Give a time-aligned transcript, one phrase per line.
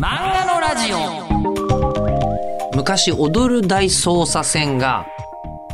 [0.00, 2.70] 漫画のラジオ。
[2.74, 5.06] 昔踊る大捜査線が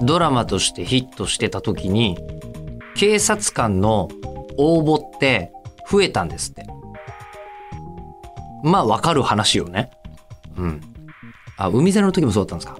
[0.02, 2.18] ドラマとしてヒットしてた時に
[2.96, 4.08] 警察官の
[4.58, 5.52] 応募って
[5.88, 6.66] 増えたんですって。
[8.64, 9.92] まあわかる話よね。
[10.56, 10.80] うん。
[11.56, 12.76] あ海猿の時もそうだったんですか？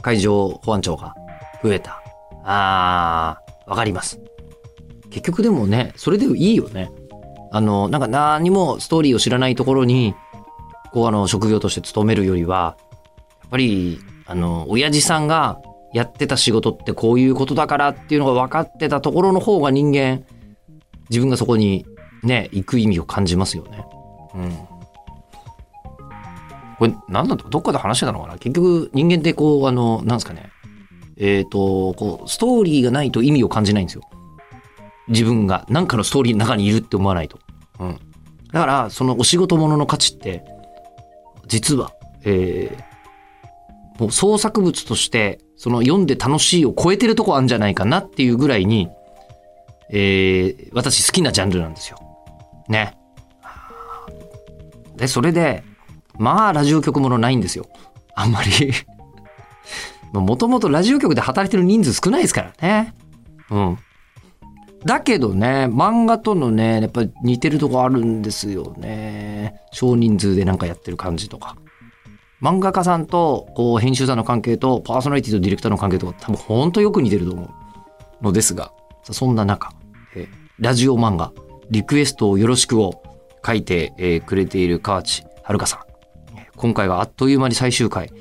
[0.00, 1.14] 海上保安庁が
[1.62, 2.02] 増えた。
[2.42, 4.18] あーわかります。
[5.10, 6.90] 結局でもねそれでいいよね。
[7.54, 10.14] あの、なんか何もストーリーを知らないところに、
[10.92, 12.76] こうあの、職業として勤めるよりは、
[13.40, 15.60] やっぱり、あの、親父さんが
[15.92, 20.24] やってた仕事ってこういうことだからっていうのが分かってたところの方が人間、
[21.10, 21.84] 自分がそこに
[22.22, 23.84] ね、行く意味を感じますよね。
[24.34, 24.52] うん。
[26.78, 28.38] これ、なんだと、どっかで話してたのかな？
[28.38, 30.50] 結局、人間ってこう、あの、なんですかね。
[31.16, 34.02] えっ、と、こう、ストーリーがないと意味を感じないんですよ。
[35.08, 37.38] 自分が何かのストーリーの中にいるって思わないと。
[37.78, 37.98] うん。
[38.52, 40.44] だから、そのお仕事ものの価値って、
[41.46, 41.92] 実は、
[42.24, 48.88] えー、もう創作物として、その読んで楽しいを超えてるとこあるんじゃないかなっていうぐらいに、
[49.90, 51.98] えー、私好きなジャンルなんですよ。
[52.68, 52.96] ね。
[54.96, 55.64] で、それで、
[56.18, 57.66] まあ、ラジオ局ものないんですよ。
[58.14, 58.72] あんまり。
[60.12, 62.94] もともとラジオ局で働いてる人数少ないですからね。
[63.50, 63.78] うん。
[64.84, 69.60] だけどね、漫画とのね、やっぱり似てるとこあるんですよね。
[69.72, 71.56] 少人数でなんかやってる感じとか。
[72.40, 78.72] 漫画家さんと、こう、編集者の関係と、パーソナリティとディレクターの関係とか、多分ほんとよく似てると思うのですが、
[79.04, 79.70] そんな中、
[80.58, 81.32] ラジオ漫画、
[81.70, 83.02] リクエストをよろしくを
[83.46, 85.80] 書いて、くれている河内遥さん。
[86.56, 88.12] 今回があっという間に最終回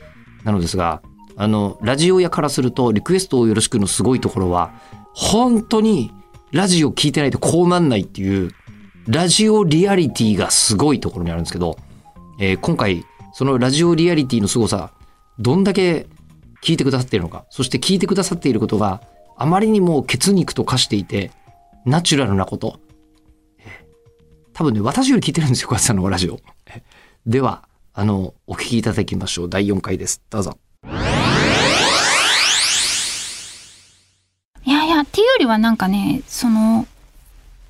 [0.44, 1.02] なのですが、
[1.36, 4.72] あの、ラジオ屋からすると、リクエストをよろしくのすごいところは、
[5.14, 6.12] 本当に
[6.52, 8.52] ラジオ聞いてないとこうなんないっていう、
[9.08, 11.78] ラジオリアリティがすごいところにあるんですけど、
[12.40, 14.92] えー今回、そのラジオリアリティの凄さ、
[15.40, 16.08] どんだけ
[16.62, 19.02] 聞いてくださっているのか、そして聞いてくださっていることが
[19.38, 21.32] あまりにも血肉と化していて、
[21.86, 22.80] ナチュラルなこと。
[24.54, 26.40] 多分ね、私より聞いてるんですよ、小林さんのラジオ。
[27.26, 29.50] では、あの、お聞きいただきましょう。
[29.50, 30.22] 第4回です。
[30.30, 30.58] どうぞ。
[35.02, 36.88] っていうよりはなんかねその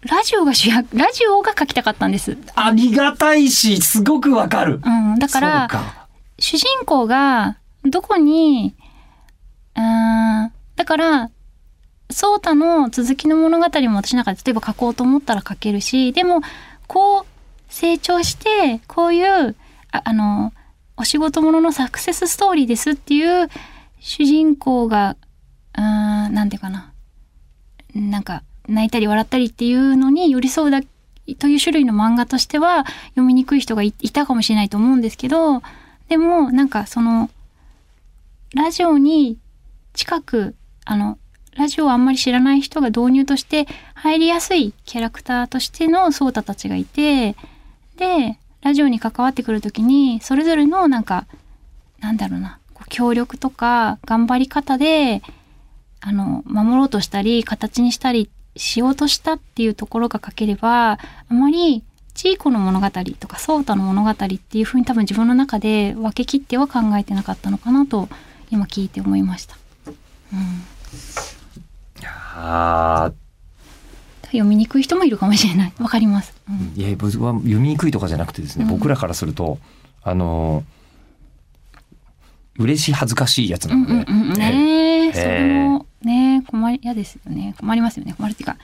[0.02, 4.82] ラジオが主役ラジオが書きたかったんです、ありがたいし、すごくわかる。
[4.84, 6.08] うん、だからか。
[6.40, 8.74] 主人公がどこに
[9.76, 11.30] うーんだから
[12.10, 16.42] 颯太の続きの物語も私なんか例えば書こうと思ったら書けるしでも
[16.88, 17.26] こう
[17.70, 19.56] 成長してこういう
[19.92, 20.52] ああの
[20.98, 23.50] お仕事もののサクセスストーリーですっていう
[24.00, 25.16] 主人公が
[25.78, 26.91] うーんなんていうかな
[27.96, 30.82] なんか泣いたり笑ったりっていうのに寄り添うだ
[31.40, 35.62] という種類の漫画としては読みにくい人がいたかもしれないと思うんですけど
[36.10, 37.30] でもなんかその
[38.54, 39.38] ラジオに
[39.94, 41.18] 近くあの
[41.56, 47.36] ラジオをあんまり知らない人が導入として入りやすいキャラクターとしてのソータたちがいて
[47.98, 51.28] でラジオに関わってくる時にそれぞれのなんか
[52.00, 55.22] なんだろうなこう協力とか頑張り方で
[56.02, 62.90] あの守ろうとしたり形にしたりしようとしたっていうところが書ければあまりチーコの物語
[63.20, 68.10] とかソータの物語っていうふうに多分自分の中で分け切っては考えてなかったのかなと
[68.50, 69.56] 今聞いて思いました。
[70.34, 70.64] うん
[72.34, 73.12] あ
[74.32, 75.74] 読みにくい人もいるかもしれない。
[75.78, 76.34] わかります。
[76.50, 79.60] うんーいや、僕は読みにくいとかじゃなくてですね、うん僕らからすると、
[80.04, 87.56] あのー、嬉しい恥ずかしいやつなうんので、うんうんねえ、えそれもね困り嫌ですよね。
[87.60, 88.14] 困りますよね。
[88.18, 88.58] 困るっていうか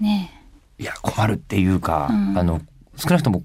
[0.00, 0.40] ね
[0.78, 2.60] いや、困るっていうか、うんあの、
[2.96, 3.44] 少なくとも、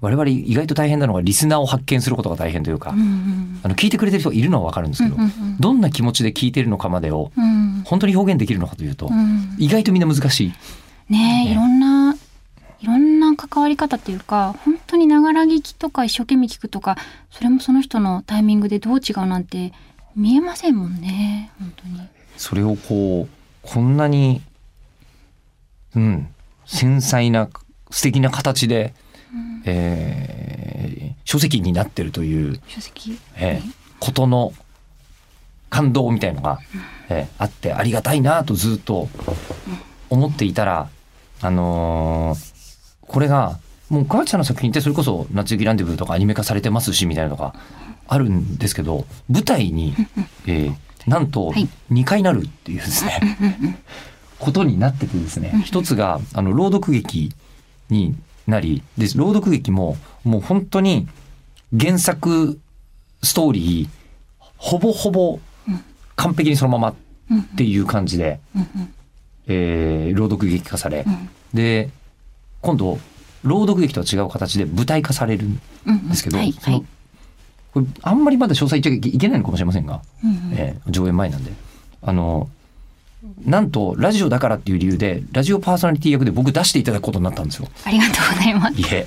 [0.00, 2.92] 我々意外と大変なのがリスナーを発見することが大変というか、え。
[2.94, 10.48] うんうんあの聞いてくれてる人がいるのはわかるんですけど、うんうんうんどんな気持ちで聞いてるのかまでをうん本当に表現できるのかというと、うん意外とみんな難しい。
[10.48, 10.54] ね
[11.08, 12.14] ねえいろんな
[12.80, 16.98] いろんな関わり方っていうか本当にながら聞きとか一生懸命聞くとか
[17.30, 19.72] それもその人のタイミングでどう違うなんて
[20.16, 22.00] 見えませんもんね本当に。
[22.36, 23.28] それをこう
[23.62, 24.42] こんなに
[25.94, 26.28] うん
[26.66, 27.48] 繊細な
[27.90, 28.94] 素敵な形で、
[29.64, 33.18] えー書籍になってるという、書籍？
[33.36, 34.52] えーことの
[35.70, 36.58] 感動みたいのが、
[37.08, 39.08] えーあってありがたいなとずっと
[40.10, 40.88] 思っていたら、
[41.40, 42.54] あのー
[43.06, 43.58] これが
[43.90, 47.54] もう河内さんの作品ってそれこそ「夏雪ランデブー」とかアニメ化されてますしみたいなのが
[48.06, 49.94] あるんですけど舞台に、
[50.46, 50.74] えー
[51.06, 51.68] なんとはい。
[51.90, 53.20] 2回なるっていうですね、
[54.38, 57.30] ことになっててですね一つがあの朗読劇
[57.90, 58.16] に
[58.46, 61.06] なりで朗読劇ももう本当に
[61.78, 62.58] 原作
[63.22, 63.88] ストーリー
[64.56, 65.40] ほぼほぼ
[66.16, 68.40] 完璧にそのままっていう感じで、
[69.46, 71.04] えー朗読劇化され、
[71.52, 71.90] で
[72.62, 72.98] 今度
[73.42, 75.60] 朗読劇とは違う形で舞台化されるん
[76.08, 76.86] ですけど、はいそのはい
[77.74, 80.38] これあんまりまだ詳細言っちゃいけないのかもしれませんが、うんうん。
[80.54, 81.52] えー上演前なんで。
[82.02, 82.48] あの
[83.44, 87.68] なんとラジオだからっていう理由でラジオパーソナリティ役で僕出していただくことになったんですよ。
[87.84, 88.80] ありがとうございます。
[88.80, 89.06] いえ。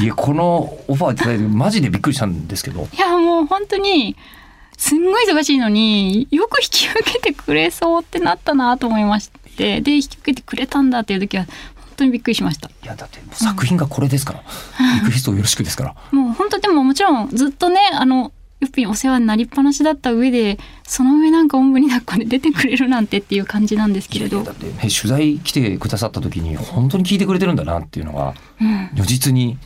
[0.00, 2.88] いえこのオファーいただいてマジでびっくりしたんですけど。
[2.92, 4.16] いやもう本当に
[4.78, 9.42] すんごい忙しいのによく引き受けてくれそうってなったなと思いまして。
[9.82, 11.52] で引き受けてくれたんだっていう時は本
[11.96, 12.68] 当にびっくりしました。
[12.68, 14.42] いやだって作品がこれですから、
[14.96, 15.94] リクエストよろしくですから。
[16.10, 24.44] もう本当でももちろんずっとねあのよっぴんお世話になりっぱなしだった上でその上なんかおんぶに抱っこで出てくれるなんてっていう感じなんですけれど。
[24.44, 28.90] だって、ね、取材来てくださった時に本当に聞いてくれてるんだなっていうのがうん。
[28.94, 29.58] 如実に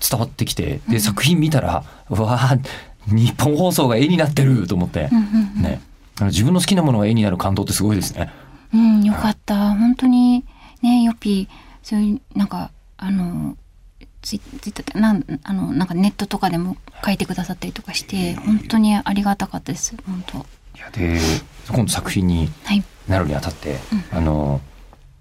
[0.00, 2.58] 伝わってきてで作品見たらうわあ
[3.06, 5.08] 日本放送が絵になってると思って。
[5.10, 5.62] うんうんうん。
[5.62, 5.80] ね。
[6.20, 8.32] 自分の好きなものが絵になる感動ってすごいですね。
[8.72, 9.70] うん、よかった。
[9.74, 10.44] 本当に、
[10.82, 11.48] ね、よっぴ、
[11.84, 13.56] そういう、なんか、あの、
[14.24, 19.96] ツイツイッターなんあのなんかネットとかでも書いてくださったりとかして本当にありがたかったです。
[20.06, 20.38] 本当。
[20.38, 21.20] いやで
[21.68, 22.82] 今度作品にはい。
[23.06, 23.76] なるにあたって、
[24.10, 24.62] あの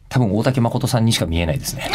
[0.08, 1.90] 多分大竹誠さんにしか見えないですね。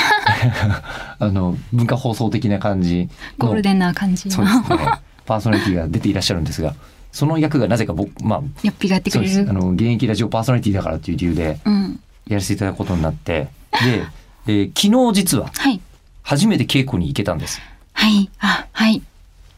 [1.18, 3.46] あの文化放送的な感じの。
[3.46, 4.34] ゴールデンな感じの。
[4.34, 4.90] そうですね。
[5.24, 6.74] パーソナリティが出ていらっしゃるんですが、
[7.10, 9.10] その役がなぜか僕まあよっぴがやって。
[9.10, 9.46] くれる。
[9.48, 12.00] あの現役ラジオパーソナリティだからっていう理由でうん。
[12.26, 13.48] やらせていただくことになって、
[13.82, 14.04] で、
[14.48, 15.80] えー昨日実ははい。
[16.22, 17.60] 初めて稽古に行けたんです。
[17.92, 18.28] はい。
[18.40, 19.02] あはい。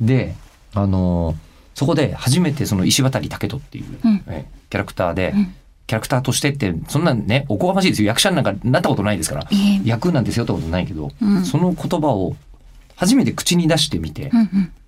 [0.00, 0.34] で、
[0.75, 1.37] あのー
[1.75, 4.22] そこで初めてその石渡武人っていう、うん。
[4.26, 5.54] えーキャラクターで、うん。
[5.87, 8.08] キャラクターとしてってそんなんねおこがましいですよ。
[8.08, 9.81] 役者なんかなったことないですからいえ。
[9.84, 11.44] 役なんて背負ったことないけど、うん。
[11.44, 12.37] その言葉を
[12.96, 14.31] 初めて口に出してみて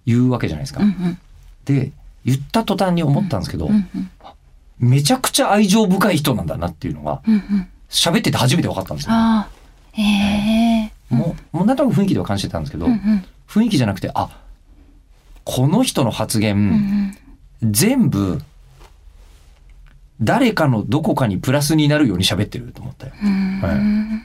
[0.04, 0.82] 言うわけじゃないですか。
[0.82, 1.18] うんうん。
[1.64, 1.92] で
[2.24, 4.10] 言った途端に思ったんですけど、うんうん。
[4.78, 7.68] めちゃくちゃ愛情深い人なんだなっていうのがうんうん。
[7.88, 9.12] 喋ってて初めて分かったんですよ。
[9.12, 9.48] あ
[10.00, 13.24] えもうもうなんとなく雰囲気では感じてたんですけど、うんうん。
[13.48, 14.30] 雰囲気じゃなくてあ
[15.44, 17.16] この人の発言、うん
[17.70, 18.40] 全部
[20.20, 23.60] 誰かのどこかにプラスになるように喋ってると思ってうん。
[23.60, 23.76] はい。
[23.76, 24.22] うん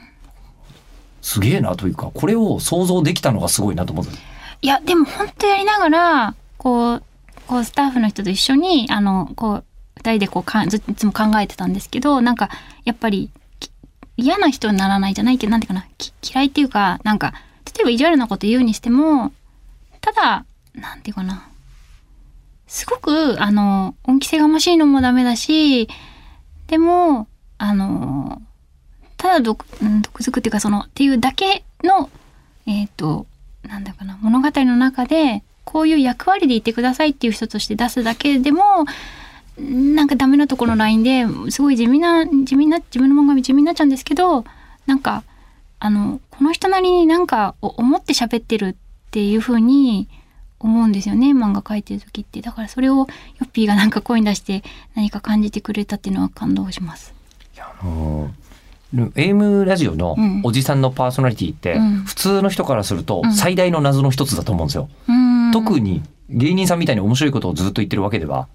[1.20, 4.12] すげえなというかこれを想像できたのがすごいなと思って
[4.62, 7.02] いやでも本当やりながらこう
[7.46, 9.64] こうスタッフの人と一緒にあのこう
[9.96, 12.48] 二人でこうかんずいつも考えてたんですけどなんか
[12.84, 13.37] やっぱりき
[14.18, 15.86] 嫌な人にならないじゃないけどなんていうかな
[16.28, 17.32] 嫌いっていうかなんか
[17.64, 19.32] 例えば意地悪なこと言うにしても
[20.00, 20.44] ただ
[20.74, 21.48] なんていうかな
[22.66, 25.88] すごくあの恩着せがましいのもダメだし
[26.66, 28.42] でもあの
[29.16, 29.64] ただ毒
[30.02, 32.10] 毒づくっていうかそのっていうだけの
[32.66, 33.26] えっ、と
[33.62, 38.84] なんだかな物語の中でこういう役割でいてくださいっていう人として出すだけでも
[39.58, 44.44] なんかダメなところのラインですごい地味な地味な自分の漫画地味になっちゃうんですけど
[44.86, 45.24] なんか
[45.80, 50.08] あのこの人なりになんかお思って喋ってるっていう風に
[50.60, 52.40] 思うんですよね漫画描いてる時って。
[52.40, 53.06] だからそれをヨ
[53.44, 54.62] ッピーがなんか声に出して
[54.94, 57.14] 何か感じてくれたっていうのは感動します。
[57.58, 58.30] あの
[59.10, 60.40] AM ラジオのうん。
[60.44, 61.96] おじさんのパーソナリティって、うん。
[62.04, 63.32] 普通の人からするとうん。
[63.32, 64.88] 最大の謎の一つだと思うんですよ。
[65.08, 65.50] うん。
[65.52, 68.48] 特に芸人さんみたいに面白いことをずっと言ってるわけでは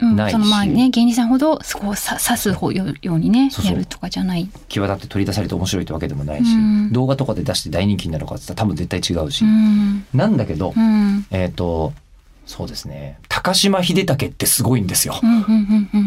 [0.00, 0.32] うんないし。
[0.32, 4.48] そのまあね芸人さんほどこうさ刺す方よようにねやるとかじゃない。
[4.68, 6.92] 際立って取り出されて面白いってわけでもないし、うん。
[6.92, 10.04] 動画とかで出して大人気になるかって言ったら多分絶対違うし、うん。
[10.14, 11.26] なんだけど、うん。
[11.30, 11.92] えっ、と
[12.46, 13.18] そうですね。
[13.28, 15.14] 高島秀武ってすごいんですよ。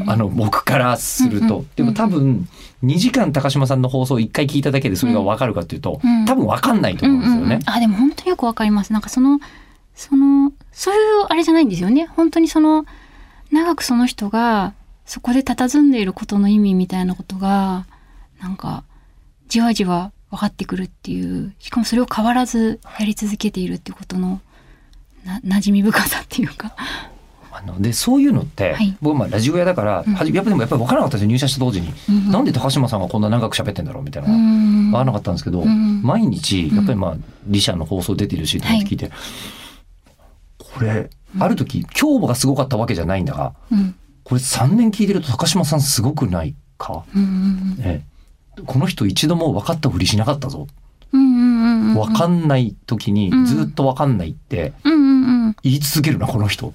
[0.08, 2.48] あの僕からすると、でも多分
[2.84, 6.26] 2時間高島さんの放送を1回聞いただけでそれが分かるかっていうと、うん。
[6.26, 7.42] 多分分かんないと思うんですよね。
[7.42, 7.62] うんうんうん。
[7.66, 8.94] あでも本当によくわかります。
[8.94, 9.40] なんかその
[9.96, 12.06] そのそういうあれじゃないんですよね。
[12.06, 12.86] 本当にその
[13.52, 14.74] 長くその人が
[15.06, 17.86] そこで佇んでいることの意味みたいなことが
[18.40, 18.84] なんか
[19.48, 24.42] じわじわ分かってくるっていうしかもそれを変わらずやり続けているっていうことの
[25.26, 26.76] な馴染み深さっていうか。
[27.52, 28.96] あのでそういうのって、はい。
[29.02, 30.14] 僕まあラジオ屋だから、うん。
[30.14, 39.12] やっぱでもやっぱり分からなかったですよ入社した当時に、うんなんで高島さんがこんな長く喋ってんだろうみたいなうの分からなかったんですけど、うん毎日やっぱりまあリシャの放送出てるしって聞いて、
[40.58, 43.96] これある時今日がすごかったわけじゃないんだがうん。
[44.24, 48.04] これ3年聞いてると高島さんすごくないか、うんうんえ
[48.58, 48.62] え。
[48.66, 50.68] この人一度も分かったふりしなかったぞ。
[51.12, 53.46] 分かんない時にうん。
[53.46, 56.70] ずっと分かんないって言い続けるなこの人。
[56.70, 56.72] っ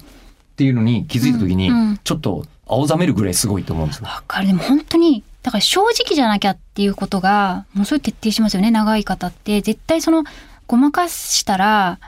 [0.55, 1.69] ていうのに気づいた時に
[2.05, 4.05] ちょっと青ざめるぐらいすごいと思うんですよ。
[4.05, 4.47] わかる。
[4.47, 9.61] でも本当にだから正直じゃなきゃっていうことがものすごい徹底しますよね長い方って。
[9.61, 10.23] 絶対その
[10.67, 11.99] ごまかしたら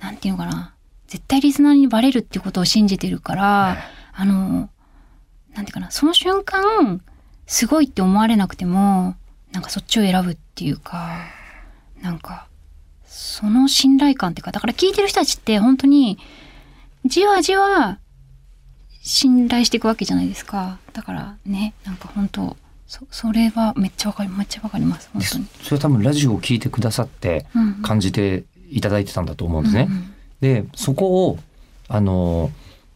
[0.00, 0.72] なんていうのかな
[1.12, 3.76] 絶対リスナーにバレるっていうことを信じてるから
[4.14, 4.70] あの
[5.52, 7.02] なんていうかなその瞬間
[7.46, 9.14] すごいって思われなくても
[9.52, 11.18] なんかそっちを選ぶっていうか
[12.00, 12.46] なんか
[13.04, 16.16] その信頼感っていうかだから聞いてる人たちって本当に
[17.04, 17.98] じわじわ
[19.02, 25.46] 信頼していくわけじゃないですかだからねなんか本当そそれはめっちゃわかりめっちゃわかります本当に。
[25.62, 29.88] それは多分ラジオを聞いてくださってうん感じていただいてたんだと思うんですね。
[29.90, 30.11] うんうん
[30.42, 31.38] でそこを
[31.88, 32.50] あの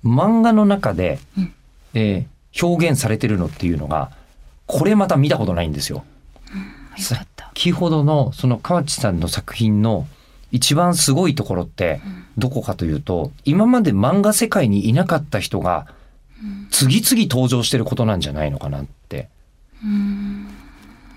[0.05, 1.55] 漫画の中で、うん。
[1.95, 4.11] えー表現されてるのっていうのが
[4.65, 6.07] これまた見たことないんですよ。
[6.97, 10.07] 先ほどのその河内さんの作品の
[10.53, 12.25] 一番すごいところってうん。
[12.39, 15.87] どこかというと今まで漫画世界にいなかった人が
[16.43, 16.69] うん。
[16.71, 19.29] 次々登場してることなんじゃないのかなって
[19.85, 20.49] うん。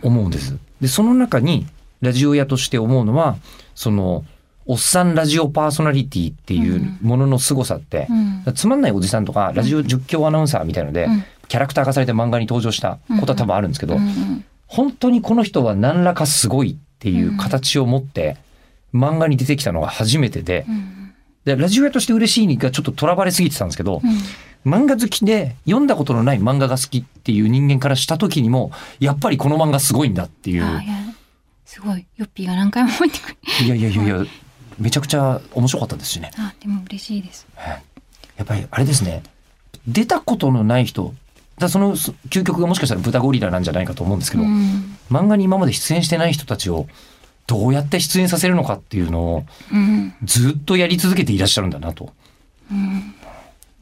[0.01, 0.57] 思うんです。
[0.81, 1.67] でその中に
[2.01, 3.37] ラジオ屋として思うのは
[3.75, 4.25] その
[4.71, 8.05] おっさんラジオパーソナリティっていうものの凄さって、
[8.45, 8.53] うん。
[8.53, 11.23] つまんないおじさんとかラジオ実況アナウンサーみたいので、うん。
[11.47, 18.37] キャラクター化されて漫画に登場したことは多分あるんですけど、うんうん本当にこの人は何らかすごいっていう形を持って
[18.93, 21.13] 漫画に出てきたのが初めてでうん。
[21.43, 24.71] でラジオ屋として嬉しいがちょっととらわれすぎてたんですけど、うん。
[24.71, 30.65] 漫画好きで読んだことのない漫画が好きっていう人間からした時にもやっぱりこの漫画すごいんだっていう。
[31.65, 32.05] すごい。
[32.17, 34.25] ヨッピーが何回も覚えてくるいやいやいやいや
[34.79, 36.31] めちゃくちゃ面白かったですしね。
[36.37, 37.47] あでも嬉しいです。
[38.37, 39.23] やっぱりあれですね。
[39.87, 41.13] 出たことのない人
[41.57, 44.97] だそのそ究極がもしかしたら豚ゴリラなんじゃないかと思うんですけど、うん。
[45.11, 46.87] 漫画に今まで出演してない人たちを
[47.47, 50.13] どうやって出演させるのかっていうのをうん。
[50.23, 52.13] ずっとやり続けていらっしゃるんだなと。
[52.71, 53.13] うん。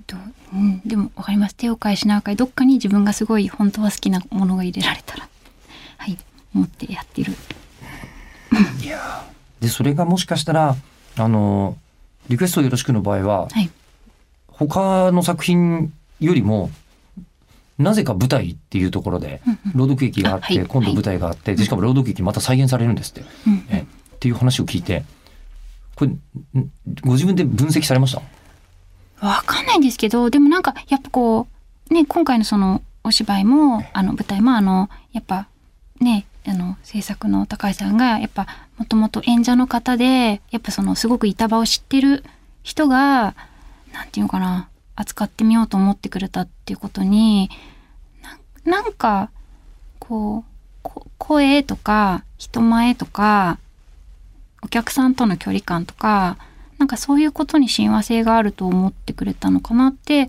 [0.07, 0.19] どう
[0.53, 0.81] うん。
[0.85, 1.55] でもわかります。
[1.55, 5.29] 手を変え品を変えどっかに自分がすごい本当は好きなものが入れられたら
[5.97, 6.17] はい。
[6.55, 7.33] 思ってやってる
[9.59, 10.75] でそれがもしかしたら
[11.17, 11.77] あの
[12.29, 13.69] リクエストよろしくの場合ははい。
[14.47, 16.71] 他の作品よりも
[17.77, 19.39] なぜか舞台っていうところで
[19.75, 23.23] 朗読劇があって、今度舞台があってでしかも朗読劇また再現されるんですって、っ
[24.19, 25.03] ていう話を聞いて
[25.95, 26.71] これん
[27.01, 28.17] ご自分で分析されまし
[29.19, 29.27] た？
[29.27, 31.45] わかんないんですけどでもなんかやっぱこ
[31.91, 35.47] うね今回のそのお芝居もあの舞台もあのやっぱ
[36.01, 38.47] ねあの制作の高橋さんがやっぱ
[38.77, 42.23] もともと演者の方でやっぱそのすごく板場を知ってる
[42.63, 43.35] 人が
[43.93, 47.49] なんていうのかな扱ってみようと思ってくれたっていうことに
[48.65, 49.31] なんなんか
[49.99, 50.43] こ
[50.83, 53.59] う声とか人前とか
[54.63, 56.37] お客さんとの距離感とか
[56.77, 60.27] なんかそういうことに親和性があると思ってくれたのかなって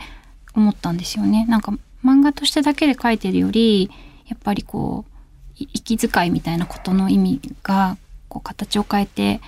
[0.55, 1.45] 思ったんですよね。
[1.47, 1.73] なんか
[2.05, 3.91] 漫画としてだけで書いてるより
[4.27, 5.13] やっぱりこう
[5.59, 7.97] 息遣いみたいなことの意味が
[8.29, 9.41] こう形を変えて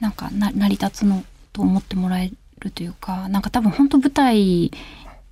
[0.00, 4.70] なんか成り立つのと思ってもらえるというかなんか多分本当舞台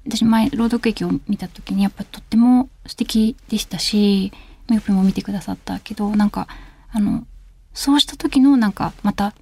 [0.07, 4.33] 私前朗読劇を見た時にやっぱとっても素敵でしたし
[4.69, 6.49] みよぴも見てくださったけどなんか
[6.93, 7.27] あの
[7.73, 9.35] そうした時のなんかまた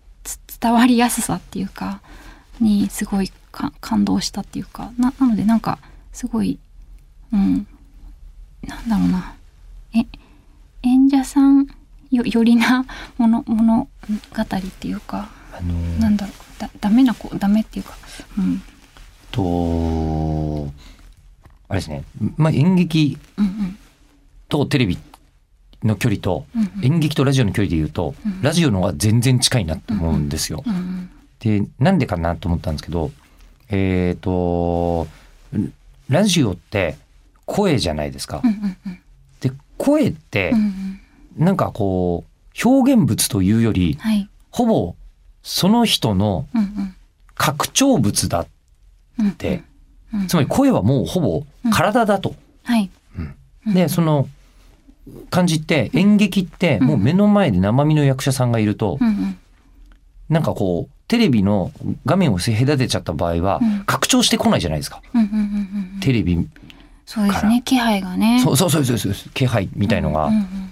[0.61, 2.01] 伝わりやすさっていうか
[2.61, 5.79] にすごい感動したっていうかななのでなんか
[6.13, 6.59] すごい
[7.33, 7.67] うん
[8.63, 9.35] なんだろうな。
[9.95, 10.07] え
[10.83, 11.67] 演者さん
[12.13, 12.85] よ よりな
[13.19, 13.89] もの物
[14.35, 17.97] 語っていうかあのなんだろうだダメな子ダメっていうか
[18.39, 18.63] うん。
[19.31, 20.73] と
[21.69, 22.05] あれですね、
[22.37, 23.17] まあ、演劇
[24.49, 24.99] とテレビ
[25.83, 26.85] の距離とうんうん。
[26.85, 30.63] 演劇とラジオの距離で言うと、うんラジオの方が全然近いなと思うんですよ。
[30.67, 31.11] うんうん。
[31.41, 33.11] でなんでかなと思ったんですけど
[33.69, 35.09] えっ、と
[36.09, 36.97] ラジオって
[37.47, 38.41] 声じゃないですか。
[38.45, 38.99] うんうんうん。
[39.41, 41.01] で声ってうんうん
[41.37, 44.29] なんかこう表現物というよりはい。
[44.51, 44.95] ほぼ
[45.43, 46.95] その人のうんうん。
[47.35, 48.47] 拡張物だ
[49.19, 49.63] うんって
[50.15, 52.35] うんつまり声はもうほぼ体だと。
[52.65, 52.91] はい。
[53.67, 54.29] でその
[55.31, 59.39] 感じって演劇ってもう目の前で生身の役者さんがいるとうんうん。
[60.29, 61.73] なんかこうテレビの
[62.07, 63.85] 画面を隔てちゃった場合はうん。
[63.85, 65.03] 拡張してこないじゃないですか。
[65.15, 65.37] うんうんうん
[65.95, 66.47] うんテレビ
[67.05, 67.63] そうですね。
[67.65, 68.41] 気配がね。
[68.43, 69.15] そうそうそうそうそう。
[69.35, 70.72] 気配みたいのが、うんうん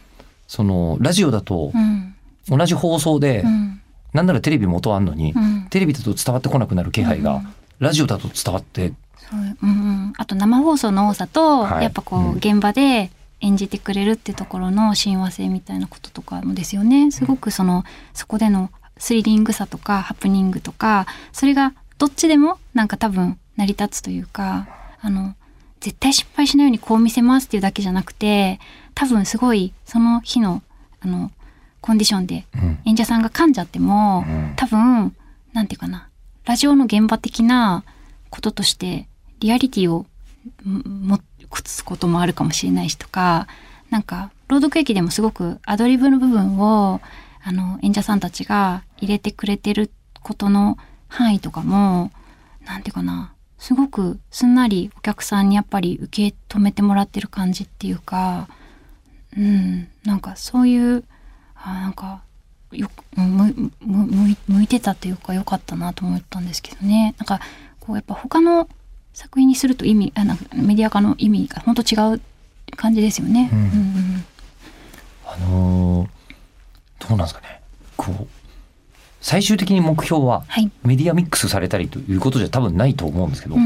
[0.51, 2.17] そのラジオだとうん。
[2.49, 3.81] 同じ放送で、うん。
[4.13, 5.69] なんならテレビ元あんのに、うん。
[5.71, 7.55] テレビだと伝わってこなくなる気配が、うん。
[7.79, 8.93] ラジオだと伝わって。
[9.17, 9.73] そううんう
[10.09, 10.13] ん。
[10.17, 11.85] あと生放送の多さと、はい。
[11.85, 12.33] やっぱこう、うん。
[12.39, 17.13] 現場で演じてくれるってところの親和性みたいなこととかもですよね。
[17.13, 24.69] すごくそのそこでのスリリングさとかハプニングとかそれがどっちでもなんか多分成り立つというか
[25.01, 25.35] あの
[25.81, 28.61] 絶対失敗しないようにこう見せますっていうだけじゃなくて
[28.95, 30.63] 多分すごいその日の
[31.01, 31.31] あの
[31.81, 32.79] コンディションでうん。
[32.85, 34.53] 演者さんが噛んじゃっても、うん。
[34.57, 35.17] 多分
[35.53, 36.09] なんていうかな
[36.45, 37.85] ラジオの現場的な
[38.29, 39.09] こととして
[39.41, 40.07] リアリティを
[40.67, 41.19] ん持
[41.63, 43.47] つこともあるかもしれないしとか
[43.91, 47.01] なんか朗読劇でもすごくアドリブの部分を
[47.43, 49.91] あの演者さんたちが入れてくれてる
[50.23, 52.11] ことの範囲とかも
[52.67, 58.49] なんていうかなすごくすんなりお客さんにやっぱり受け止めてもらってる感じっていうか
[59.37, 61.05] うんなんかそういう
[61.55, 62.23] あなんか
[62.73, 67.15] よくむむ向い向いてたというか良かったなと思ったんですけどね。
[67.19, 67.41] なんか
[67.81, 68.69] こうやっぱ他の
[69.13, 72.21] 作品にすると意味あなんかメディア化の意味が本当違う
[72.77, 73.51] 感じですよね。
[73.53, 74.25] うんうんうん。
[75.27, 76.09] あのー
[77.01, 77.61] どうなんですかね。
[77.97, 78.29] こう
[79.21, 83.57] 最終的に目標ははい、メディアミックスされたりということじゃ多分ないと思うんですけど、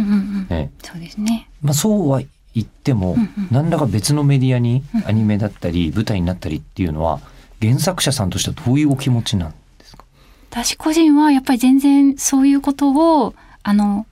[0.82, 1.48] そうですね。
[1.62, 2.20] まあ、そうは
[2.54, 7.20] 言っても、うんうん何らか別のメディアにうんアニメだったり舞台になったりっていうのは
[7.60, 10.04] 原作者さんとしてはどういうお気持ちなんですか？
[10.50, 12.92] 私個人はやっぱり全然そういうこと
[13.22, 14.06] をあの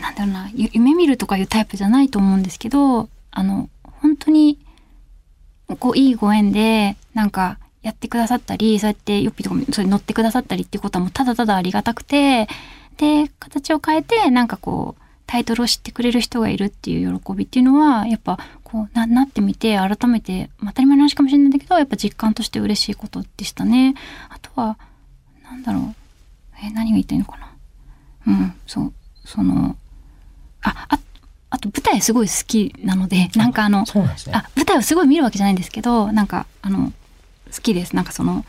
[0.00, 4.58] なんだろうなゆ夢見るとかいうタイプじゃないと思うんですけどあの本当に
[5.80, 12.48] こういいご縁でなんかやってくださったりそうやってよっぴとかもそれに乗ってくださったりっていうことはもうただただありがたくて
[12.96, 23.94] で形を変えてなんかこうタイトルを知ってくれる人がいるっていう喜びっていうのはやっぱこうななってみて改めてまあ当たり前の話かもしれないんだけどやっぱ実感として嬉しいことでしたね。
[24.30, 24.78] あとは
[25.50, 25.94] なんだろう。
[26.62, 27.48] え、何が言いたいのかな。
[28.26, 28.92] うん、そう、
[29.24, 29.76] その、
[30.62, 30.98] あ、あ、
[31.50, 33.86] あと舞台すごい好きなので、なんかあの、ね
[34.32, 36.92] あ、舞台をすごい見るわけじゃないんですけど、なんか、あの、
[37.54, 37.94] 好きです。
[37.94, 38.44] なんかその、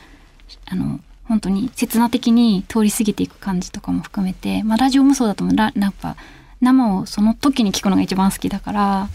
[0.65, 5.55] あの、本当に刹那的に通り過ぎていく感じとかも含めて、まあラジオもそうだと思う。
[5.55, 6.15] ラなんか、
[6.61, 9.09] 生をその時に聞くのが一番好きだから、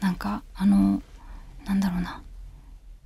[0.00, 1.02] なんか、あの、
[1.66, 2.22] なんだろうな。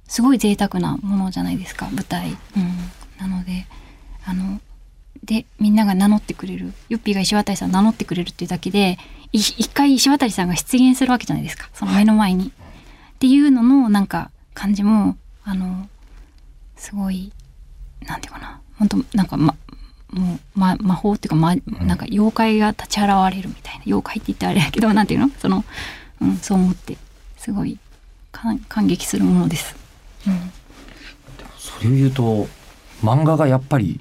[0.06, 2.36] すごい贅沢なものじゃないですか舞台、うん、
[3.18, 3.66] なので
[4.24, 4.60] あの
[5.24, 8.98] でみんなが名乗ってくれるユッピーが石渡さん名乗ってくれるっていうだけで
[9.32, 12.52] い一回石渡さんが出現するわけじゃないですかその目の前に。
[13.14, 15.88] っていうののなんか感じもあの
[16.84, 17.32] すごい
[18.02, 18.60] なんていうかな。
[18.78, 19.54] 本当なんかま
[20.10, 21.54] もう、ま、魔法っていうか、ま、
[21.86, 23.82] なんか妖怪が立ち現れるみたいな。
[23.86, 25.30] 妖怪って言ってあれだけどなんていうの？
[25.38, 25.64] その、
[26.20, 26.98] うん、そう思って。
[27.38, 27.78] すごい
[28.32, 29.76] 感感激するものです。
[30.26, 30.52] うん。
[31.58, 32.46] それを言うと
[33.02, 34.00] 漫画がやっぱり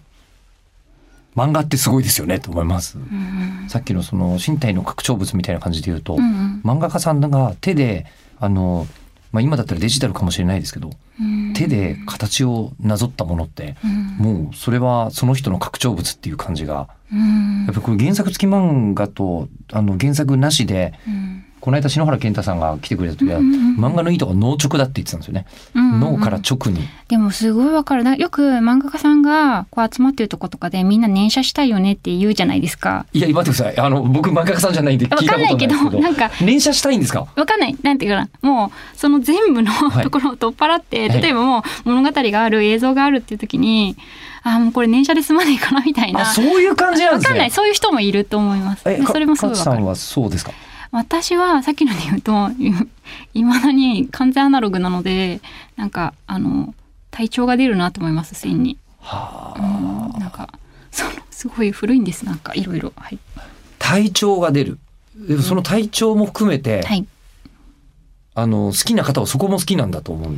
[1.35, 6.61] 漫画ってすごいですよねと思います、うんさっきのその身体の拡張物みたいな感じで言うと、うん。
[6.63, 8.05] 漫画家さんが手で
[8.39, 8.87] あの、
[9.31, 14.43] まあ、今だったらデジタルかもしれないですけどうん手で形をなぞったものってうん。
[14.43, 16.89] もうそれはその人の拡張物っていう感じが。
[17.11, 17.65] うん。
[17.65, 25.45] やっぱこれ原作付き漫画とあの原作なしでうんこの間篠原健太さんが来てくれた時はうんうんうん漫画のいいとこ脳直だって言ってたんですよね。
[25.73, 26.81] うん脳から直に。
[27.07, 33.05] でもすごいわかるなよく漫画家さんがこう集まってるとことかでみんな念写したいよねって言うじゃないですか。
[33.13, 33.77] いや待ってください。
[33.79, 35.89] あの僕漫画家さんじゃないんでわ聞いたかんないけことないですけど。
[35.91, 37.25] ど なんか連写したいんですか？
[37.33, 43.95] わかんないなんていうかなもうその全部のはいところを取っ払って、はい例えばもう物語がある映像があるっていう時に
[44.43, 47.29] あもうこれ念写で済まないかなみたいなあそういう感じなんですね。
[47.29, 48.83] わかんないそういう人もいると思います。
[48.83, 49.75] それもすごいわかる。
[49.77, 50.51] さんはそうですか。
[50.93, 52.49] 私はさっきので言うと
[53.33, 55.41] いまだに完全アナログなので
[55.75, 56.75] なんかあの
[57.09, 58.77] 体調が出るなと思います線に。
[58.99, 60.13] はあ。
[60.13, 60.49] うんなんか
[60.91, 63.17] そのすごい古いんですなんかいろいろはい、
[63.79, 64.77] 体調が出る。
[65.15, 67.07] でもその体調も含めて、はい
[68.35, 70.33] あの好きな方はそこも好きなんだと思う。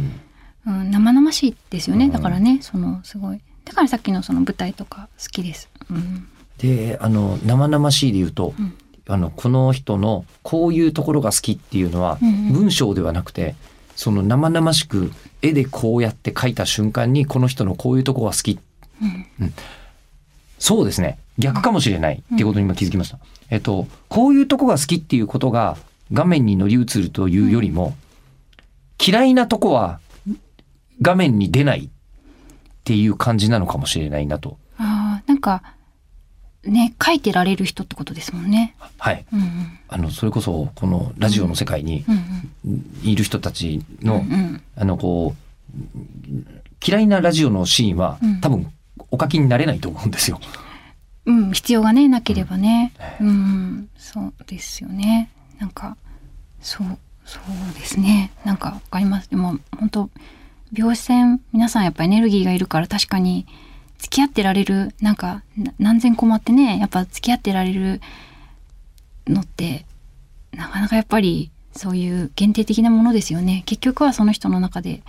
[0.68, 5.70] うん、生々しいですよねうんだからねそのすごいだからさっきのその舞台とか好きです。
[5.90, 8.74] うんであの生々しいで言うと、うん
[9.08, 12.18] あのこの人のこういうところが好きっていうのは、
[12.52, 13.56] 文章ではなくて
[13.96, 18.60] その生々しく絵でこうやって描いた瞬間にこの人のこういうとこが好き。
[19.02, 19.06] う
[19.46, 19.54] ん。
[20.58, 21.20] そうですね。
[21.38, 25.78] 逆かもしれないってことに今気づきました、えっとこういうとこが好きっていうことが
[26.14, 27.96] 画面に乗り移るというよりも、
[29.06, 30.00] 嫌いなとこは
[31.02, 31.90] 画面に出ないっ
[32.86, 34.58] ていう感じなのかもしれないなと。
[34.78, 35.75] あーなんか
[36.70, 38.76] ね書いてられる人ってことですもんね。
[38.98, 39.26] はい。
[39.34, 39.80] うんうん。
[39.88, 42.06] あのそれこそこのラジオの世界に
[42.64, 44.62] うんいる人たちうんの、うん。
[44.76, 45.80] あのこう
[46.86, 48.42] 嫌いなラジオのシーンは、うん。
[48.42, 48.72] 多分
[49.12, 50.40] お書きになれないと思うんですよ。
[51.26, 55.32] うん、必要がねなければね、うん、そうですよね。
[55.60, 55.98] なんか
[56.62, 58.32] そうそうですね。
[58.44, 59.30] なんかわかります。
[59.30, 60.10] でも本当
[60.72, 63.48] 病線皆さんやっぱエネルギーがいるから確かに
[63.98, 68.02] 付き合ってられるなんかな何千コマってねやっぱ付き合ってられる
[69.28, 69.86] のって
[70.54, 73.64] なかなかやっぱりそういう限定的なものですよね。
[73.66, 75.02] 結局はその人の中で、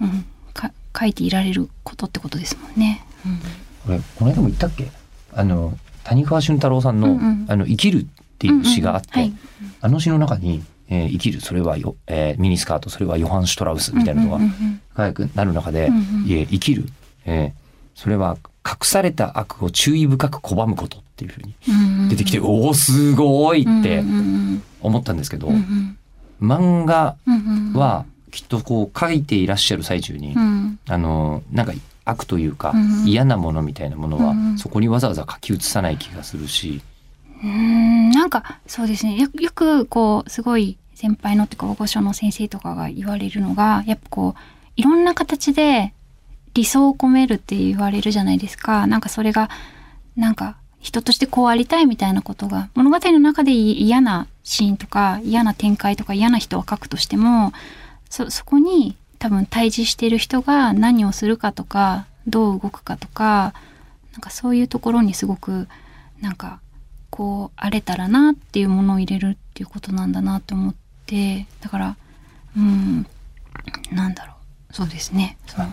[0.00, 3.04] うん、か書いていられることってことですもんね。
[3.24, 3.38] うん。
[3.38, 4.90] これこの間も言ったっけ？
[5.32, 7.46] あの谷川俊太郎さんの「うんうん。
[7.48, 8.06] あの生きる」っ
[8.38, 9.38] ていう詩があって、うんうんはい。
[9.82, 14.40] あの詩の中に、えー生きるそれはよ、えーミニスカートそれはヨハン・シュトラウスみたいなのが
[14.94, 16.26] 早くなる中で、うんうん。
[16.26, 16.88] いえ生きる、
[17.26, 17.61] えー
[17.94, 24.02] それは隠された悪を注意深く拒むことっていうふうにうん出てきて、おおすごいって
[24.80, 25.98] 思ったんですけど、うんうん
[26.42, 27.16] 漫画
[27.78, 30.78] はきっとこう書いていらっしゃる最中に、うん。
[30.88, 31.72] あのなんか
[32.04, 34.58] 悪というか、うん嫌なものみたいなものは、うん。
[34.58, 36.82] そこにわざわざ書き写さない気がするし、
[37.42, 38.10] うーん。
[38.10, 39.16] なんかそうですね。
[39.16, 44.40] よよくこうすごい先輩のっていうか大御所の先生とかが言われるのがやっぱこう
[44.76, 45.92] いろんな形で
[46.54, 48.86] 理想を込めるって言われるじゃないですか。
[48.86, 49.48] なんかそれが
[50.16, 57.52] なんか人としてこうありたいみたいなことが物語の中で嫌なシーンとか嫌な展開とか嫌な人を描くとしても
[58.10, 63.54] そそこに多分対峙している人が何をするかとかどう動くかとか
[64.12, 65.68] なんかそういうところにすごく
[66.20, 66.60] なんか
[67.10, 70.74] こう荒れたらなっていうものを入れるっていうことなんだなと思っ
[71.06, 71.96] てだから
[72.56, 73.06] うん
[73.92, 74.32] なんだろ
[74.70, 74.74] う。
[74.74, 75.36] そうですね。
[75.46, 75.68] その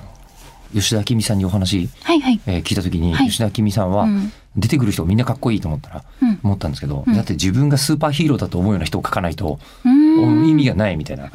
[0.73, 2.39] 吉田明美さんにお話、はいはい。
[2.45, 3.27] えー聞いた時に、はい。
[3.27, 4.31] 吉田明美さんは、うん。
[4.55, 6.39] 出てくる人みんなかっこいいと思ったらうん。
[6.43, 7.13] 思ったんですけど、うん。
[7.13, 10.47] だって自分がスーパーヒーローだと思うような人を書かないと、うん。
[10.47, 11.31] 意味がないみたいなこ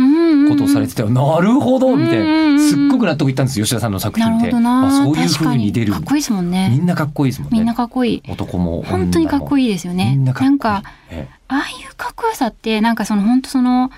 [0.50, 4.50] ことをされてたよ、なるほどみたいうんなすっごく納得いったんです吉田さんの作なる品って。
[4.50, 4.86] ほどな。
[4.86, 5.92] あそういう風に出る。
[5.92, 7.58] 確かっこいいですもんみねんなかっこいいですもんね。
[7.58, 8.22] みんなかっこいい。
[8.28, 8.98] 男も女も。
[8.98, 10.10] 本当にかっこいいですよね。
[10.10, 10.50] みんなかっこいい。
[10.50, 11.28] なんかえ。
[11.48, 13.90] ああいうかっこよさってなんかその本当その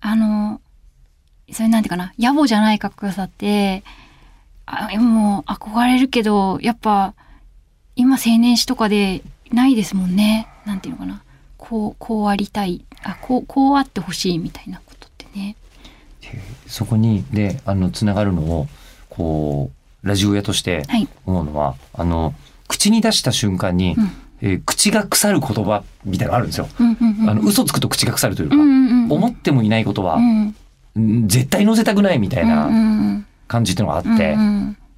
[0.00, 0.60] あの
[1.50, 3.82] それなんていうかな野暮じゃないかっこよさって
[4.74, 7.14] あもう憧れるけどやっぱ
[7.94, 10.48] 今青年誌とかでないですもんね。
[10.64, 11.22] なんていうのかな。
[11.58, 12.84] こうこうありたい。
[13.04, 15.56] あこうこうあってほしいみたいなことってね。
[16.24, 18.68] えそこにであのつながるのを
[19.10, 19.70] こ
[20.04, 21.06] うラジオ屋としてはい。
[21.26, 22.34] 思うのはあの
[22.66, 24.10] 口に出した瞬間に、うん。
[24.40, 26.68] えー口が腐る言葉みたいなのがあるんですよ。
[26.80, 29.12] うんうんうんあの嘘つくと口が腐るというか、うんうんうん。
[29.12, 30.56] 思ってもいないことは、うん。
[30.96, 34.36] うん絶対載せたくないみたいうんうなん感じっていうのがあって、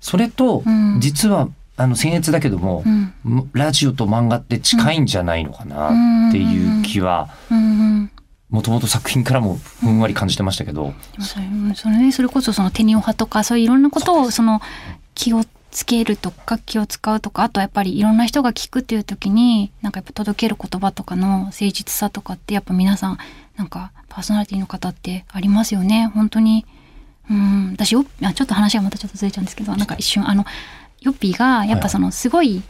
[0.00, 1.00] それと、うん。
[1.00, 3.50] 実はあの僭越だけどもう、ん。
[3.52, 7.30] ラジオと漫画って近いんじゃないのかなっていう気は
[8.50, 14.60] もともと作品からもふんわり感じてましたけど、それそれねそれこそそのテニオ派とかそういういろんなことをその
[15.14, 23.18] 気をつけるとか気を使うとかあとやっぱりいろんな人が聞くっていう時になんかやっぱ届ける言葉とかの誠実さとかってやっぱ皆さん
[23.56, 26.06] なんかパーソナリティの方ってありますよね。
[26.14, 26.64] 本当に
[27.30, 30.44] うん私よあちょっと話がまたちょっとずれちゃうんですけどなんか一瞬あの
[31.00, 32.62] ヨッピーがやっぱそのすごい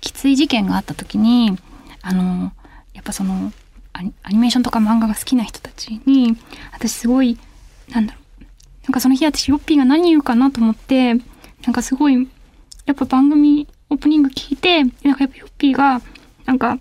[0.00, 1.56] きつい事件があった時に
[2.02, 2.52] あの
[2.94, 3.52] やっぱその
[3.92, 6.36] アニアニメーションとか漫画が好きな人たちに
[6.72, 7.38] 私すごい
[7.90, 8.44] なんだろう
[8.84, 11.20] なんかその日私ヨッピーが何言うかなと思ってな
[11.70, 12.28] んかすごい
[12.86, 16.00] やっぱ番組オープニング聞いてなんかやっぱヨッピーが
[16.46, 16.78] なんか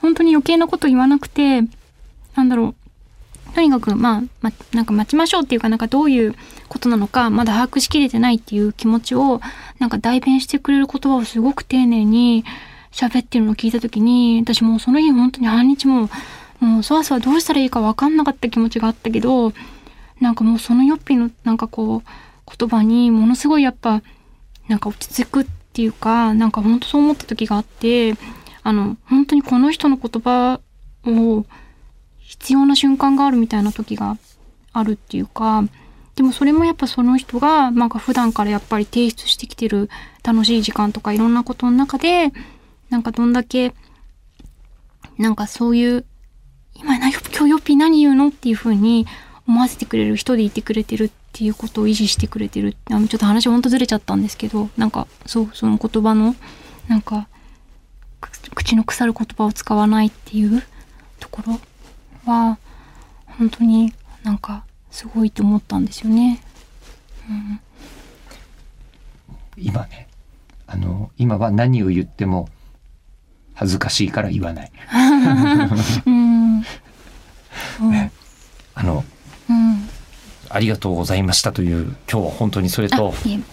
[0.00, 1.62] 本当に余計なこと言わなくて
[2.36, 2.85] なんだろう
[3.56, 6.34] とにかくまあ、ま、なんか待ちましょうっていうかなんかどういう
[6.68, 9.40] ことなのかまだ把握しきれてないっていう気持ちを
[9.78, 12.44] なんか代弁してくれる言葉をすごく丁寧に
[12.92, 16.10] 喋ってるのを聞いた時に私もうその日本当に半日も
[16.60, 19.54] もうそわそわどうしたらいいか分かんなかった気持ちがあったけど
[20.20, 24.02] なんかもうそのヨッピーのなんかこう言葉にものすごいやっぱ
[24.68, 28.16] なんか落ち着くっていうかなんか本当そう思った時があって
[28.62, 30.60] あの本当にこの人の言葉
[31.06, 31.46] を
[32.26, 34.18] 必要な瞬間があるみたいな時が
[34.72, 35.64] あるっていうか
[36.16, 39.88] でもそれもやっぱその人がなんか普段からやっぱり提出してきてる
[40.24, 42.32] 楽しい時間とかいろんなことの中で
[42.90, 43.74] なんかどんだけ
[45.18, 46.04] なんかそういう
[46.74, 49.06] 今な今日ヨッピー何言うのっていう風に
[49.46, 52.76] 思わせてくれる人でいてくれてるっていうことを維持してくれてる。
[52.90, 56.34] あのちょっと話ほんとずれちゃったんですけどなんかそうその言葉の
[56.88, 57.28] なんか
[58.54, 60.62] 口の腐る言葉を使わないっていう
[61.20, 61.60] ところ
[62.26, 62.58] は
[63.26, 66.42] 本当になんかすごいと思ったんですよね。
[67.28, 67.60] うん。
[69.56, 70.08] 今ね
[70.66, 72.48] あの今は何を言っても
[73.54, 74.72] 恥ずかしいから言わない。
[76.06, 76.60] うん。
[77.90, 78.12] ね
[78.74, 79.04] あの
[79.48, 79.88] うん。
[80.48, 83.12] ありがとうございましたという今日は本当にそれと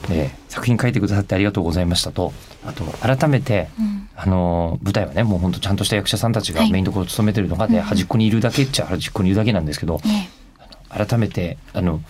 [0.10, 2.32] えー作品書いてくださってありがとうございましたと
[2.66, 6.72] あと改めてうんあの舞台はねもう本当ちゃんとした役者さんたちがはい。
[6.72, 10.30] メインどころを務めてる中で、うん端っこにいるだけっちゃ端っこにいるだけなんですけどね。
[10.90, 12.02] 改めてあの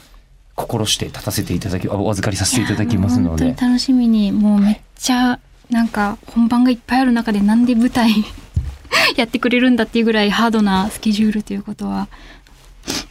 [0.55, 5.39] 心して立たせていただきお預かりさせていただきますの本で当に楽しみにもうめっちゃ
[5.69, 8.11] なんか本番がいっぱいある中でなんで舞台
[9.15, 12.07] やってくれるんだっていうぐらいハードなスケジュールということは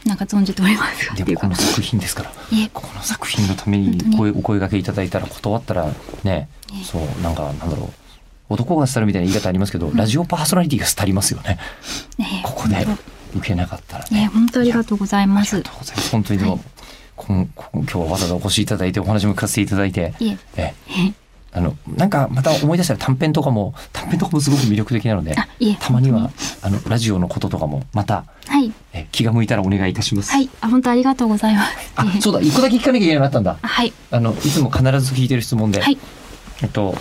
[0.05, 1.15] なんか存じておりますが。
[1.15, 2.31] でもこの作品ですから。
[2.73, 5.87] この作品のためにお声掛けいただいたら断ったら
[6.23, 6.83] ねえ。
[6.83, 8.02] そうなんかなんだろう
[8.49, 11.57] 男が廃るみたいな言い方ありますけど、ラジオパーソナリティが廃りますよね。
[12.17, 12.97] ねここで本
[13.35, 16.11] 受けなかったら当ねね本当ありがとうございまありすがとうございます。
[16.11, 16.61] 本当にでも、はい。
[17.15, 20.37] こん今日はわざわざお越しいただいてお話も聞かせていただいていえ。
[20.57, 21.13] え
[21.55, 25.35] あのなんかまた思い出したら短編とかも短編とかもすごく魅力的なので
[25.79, 26.31] たまには
[26.63, 28.73] あのラジオのこととかもまたはい。
[28.93, 30.31] え気が向いたらお願いいたします。
[30.31, 30.49] はい。
[30.61, 31.93] あ本当ありがとうございます。
[31.95, 32.41] あそうだ。
[32.41, 33.57] 一個だけ聞かなきゃいけないのあったんだ。
[33.61, 33.93] あはい。
[34.11, 35.97] あのいつも必ず聞いてる質問で、はい。
[36.61, 36.95] えっと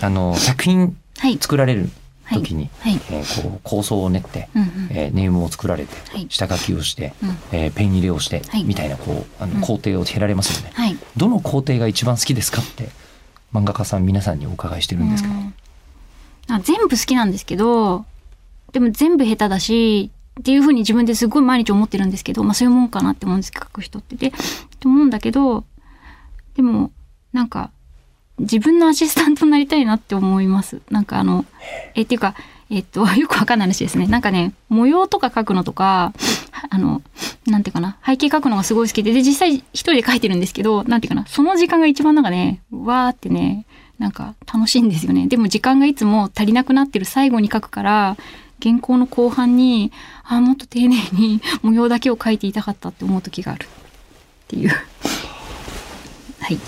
[0.00, 1.38] あの作品はい。
[1.38, 1.90] 作られる
[2.32, 2.94] 時に、はい。
[3.10, 4.68] えーこう構想を練って、うんうん。
[4.90, 6.26] えーネームを作られて、はい。
[6.28, 7.36] 下書きをして、うん。
[7.52, 8.64] えーペン入れをして、はい。
[8.64, 9.60] みたいなこうあうん。
[9.60, 10.72] の工程を経られますよね。
[10.74, 10.96] はい。
[11.16, 12.88] どの工程が一番好きですかって
[13.52, 15.34] 漫画家さん皆さんにお伺いしてるんですけど。
[15.34, 15.54] うん。
[16.48, 18.04] あ全部好きなんですけど
[18.72, 24.16] でも全部下手だしっていうふうに自分ですごい毎日思ってるんですけど、まあそういうもんかなって思うんですけど書く人って。
[24.16, 24.32] で
[24.80, 25.64] と思うんだけど
[26.54, 26.90] でも
[27.32, 27.70] なんか
[28.38, 30.80] 自分のアシスタントになりたいなって思います。
[30.90, 31.44] なんかあの
[31.94, 32.02] え。
[32.02, 32.34] っていうか
[32.70, 34.06] えっと よくわかんない話ですね。
[34.06, 36.12] なんかね模様とか描くのとか
[36.70, 37.02] あの
[37.46, 43.66] なんていうかな背景描くのがすごい好きでで実際一人で描いてるんですけどなんていうかなその時間が一番なんかねわーってね
[43.98, 45.28] なんか楽しいんですよね。
[45.28, 48.16] でも時間がいつも足りなくなってる最後に書くから
[48.62, 49.92] 原稿の後半に
[50.24, 53.66] あーもっと丁寧に 模様だけを描いていたかったって思う時がある。
[53.66, 54.68] っていう。
[54.68, 54.78] はい
[56.40, 56.58] はい。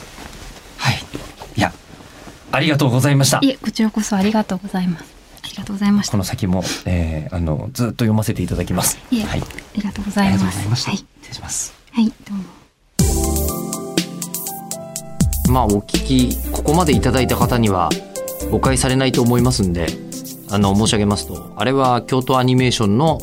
[2.52, 3.50] ありがとうございましたい。
[3.50, 5.04] えこちらこそありがとうございます
[5.42, 8.98] ありがとうございましたこの先も、えーあのずっと読ませていただきます。
[9.10, 9.40] いえはい。
[9.40, 9.44] あ
[9.76, 11.74] りがとうございますはい、失礼します。
[11.92, 12.44] はい、どうも
[15.48, 17.88] まあお聞きここまでいただいた方には
[18.50, 19.86] 誤解されないと思いますんで
[20.50, 23.18] あの申し上げますとあれは京都アニメーションの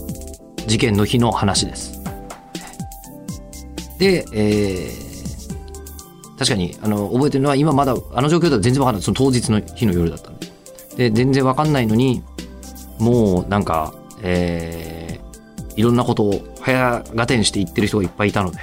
[0.68, 2.02] 事件の日の話です。
[4.00, 5.13] で、えー
[6.38, 9.04] 確かにあの覚えてるのは今まだあの状況だと全然わかんない。
[9.04, 10.48] その当日の日の夜だったんで
[10.98, 12.24] で全然わかんないのに
[13.00, 15.04] もうなんか、えー
[15.76, 18.60] いろんなことを早がてにして言ってる人がいっぱいいたので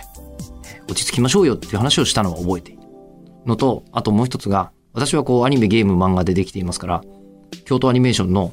[0.88, 2.82] 落ち着きましょうよっていう話をしたのは覚えている
[3.46, 7.02] のとあともう一つが私はこうアニメゲーム漫画でできていますから
[7.64, 8.52] 京都アニメーションの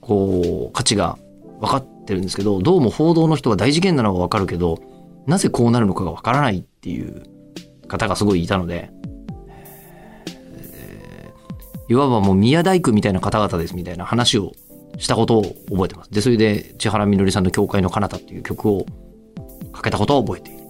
[0.00, 1.18] こう価値が
[1.60, 4.78] 分かってるんですけどどうも報道の人は大事件なのは分かるけど
[5.26, 7.22] なぜこうなるのかが分からないっていう
[7.86, 8.90] 方がすごいいたので、
[10.26, 14.52] えーいわばもう宮大工みたいな方々ですみたいな話を
[14.96, 16.10] したことを覚えてます。
[16.10, 18.86] でそれで千原みのりさんの「教会の彼方」っていう曲を
[19.72, 20.60] かけたことを覚えている。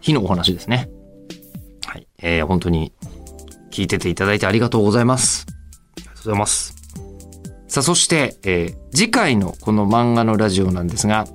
[0.00, 0.88] 日のお話ですね。
[1.86, 2.06] はい。
[2.22, 2.92] えー本当に
[3.70, 5.46] 聞いてていただいてありがとうございます。
[5.48, 6.74] ありがとうございます。
[7.68, 11.26] さあ、そして、えー次回のこの漫画のラジオなんですが、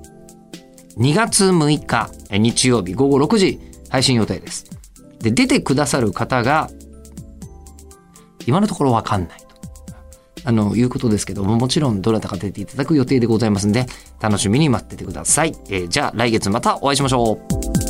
[0.98, 3.60] 2月6日、えー日曜日午後6時
[3.90, 4.66] 配信予定です。
[5.18, 6.70] で、出てくださる方が、
[8.46, 9.46] 今のところわかんないと。
[10.44, 13.86] あの、いうことですけども、もちろんどなたか出ていただく予定でございますんで、
[14.20, 15.54] 楽しみに待っててください。
[15.68, 17.34] えーじゃあ来月またお会いしましょ
[17.86, 17.89] う。